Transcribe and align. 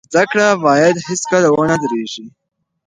زده 0.13 0.23
کړه 0.31 0.47
باید 0.65 0.95
هیڅکله 1.09 1.47
ونه 1.51 1.75
دریږي. 1.83 2.25